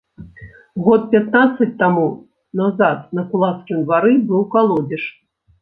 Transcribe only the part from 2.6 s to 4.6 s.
назад на кулацкім двары быў